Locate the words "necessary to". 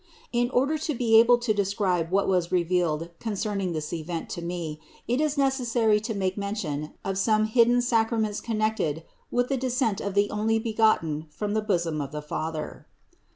5.37-6.15